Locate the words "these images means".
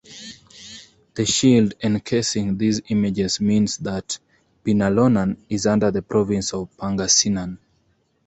2.57-3.77